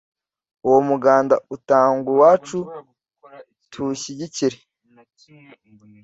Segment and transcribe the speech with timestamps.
[0.65, 2.59] uwo muganda utangwa iwacu
[3.71, 4.57] tuwushyigikire